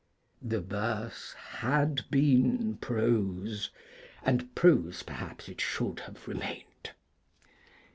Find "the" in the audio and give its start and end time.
0.41-0.61